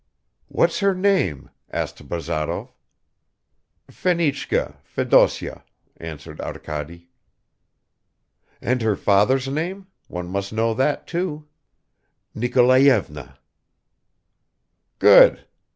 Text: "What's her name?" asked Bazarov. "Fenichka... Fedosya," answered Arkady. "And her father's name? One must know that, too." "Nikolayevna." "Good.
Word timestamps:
"What's 0.47 0.79
her 0.79 0.95
name?" 0.95 1.51
asked 1.69 2.09
Bazarov. 2.09 2.73
"Fenichka... 3.87 4.77
Fedosya," 4.83 5.61
answered 5.97 6.41
Arkady. 6.41 7.09
"And 8.59 8.81
her 8.81 8.95
father's 8.95 9.47
name? 9.47 9.85
One 10.07 10.27
must 10.27 10.51
know 10.53 10.73
that, 10.73 11.05
too." 11.05 11.47
"Nikolayevna." 12.33 13.37
"Good. 14.97 15.45